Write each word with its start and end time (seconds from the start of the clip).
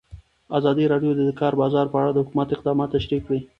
ازادي 0.57 0.85
راډیو 0.93 1.11
د 1.15 1.19
د 1.29 1.31
کار 1.41 1.53
بازار 1.61 1.85
په 1.89 1.97
اړه 2.01 2.11
د 2.13 2.17
حکومت 2.23 2.47
اقدامات 2.51 2.89
تشریح 2.95 3.21
کړي. 3.25 3.39